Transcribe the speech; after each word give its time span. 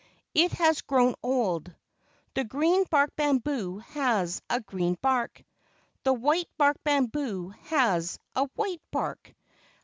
It 0.33 0.53
has 0.53 0.81
grown 0.81 1.13
old. 1.21 1.75
The 2.33 2.43
green 2.43 2.85
barked 2.89 3.15
bamboo 3.17 3.77
has 3.93 4.41
a 4.49 4.59
green 4.59 4.97
bark; 4.99 5.43
The 6.05 6.13
white 6.13 6.49
barked 6.57 6.83
bamboo 6.83 7.49
has 7.65 8.17
a 8.35 8.45
white 8.55 8.81
bark. 8.89 9.35